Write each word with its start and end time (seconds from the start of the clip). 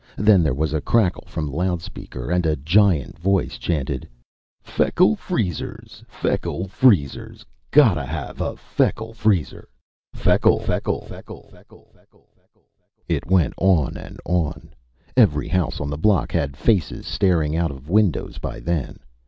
Then 0.17 0.41
there 0.41 0.55
was 0.55 0.73
a 0.73 0.81
crackle 0.81 1.25
from 1.27 1.51
the 1.51 1.77
speaker, 1.77 2.31
and 2.31 2.43
a 2.43 2.55
giant 2.55 3.19
voice 3.19 3.59
chanted: 3.59 4.09
"Feckle 4.63 5.15
Freezers! 5.15 6.03
Feckle 6.07 6.67
Freezers! 6.69 7.45
Gotta 7.69 8.03
have 8.03 8.41
a 8.41 8.55
Feckle 8.57 9.13
Freezer! 9.13 9.69
Feckle, 10.15 10.59
Feckle, 10.59 11.01
Feckle, 11.05 11.51
Feckle, 11.51 11.91
Feckle, 11.93 12.27
Feckle" 12.35 12.65
It 13.17 13.27
went 13.27 13.53
on 13.57 13.95
and 13.95 14.19
on. 14.25 14.69
Every 15.15 15.47
house 15.47 15.79
on 15.79 15.91
the 15.91 15.99
block 15.99 16.31
had 16.31 16.57
faces 16.57 17.05
staring 17.05 17.55
out 17.55 17.69
of 17.69 17.87
windows 17.87 18.39
by 18.39 18.59
then. 18.59 18.97